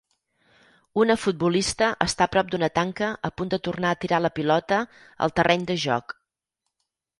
[1.01, 4.83] Una futbolista està a prop d'una tanca a punt de tornar a tirar la pilota
[5.27, 6.19] al terreny de joc.